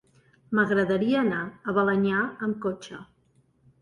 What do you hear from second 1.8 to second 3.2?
Balenyà amb cotxe.